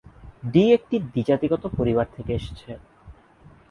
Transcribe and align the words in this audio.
D 0.43 0.63
একটি 0.73 0.95
দ্বী-জাতিগত 1.05 1.63
পরিবার 1.77 2.07
থেকে 2.15 2.31
এসেছে। 2.33 2.69